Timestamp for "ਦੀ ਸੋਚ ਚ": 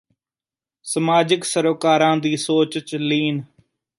2.17-2.95